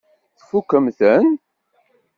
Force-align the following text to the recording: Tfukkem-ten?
Tfukkem-ten? 0.39 1.27